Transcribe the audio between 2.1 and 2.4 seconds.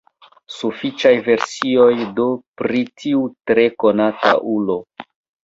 do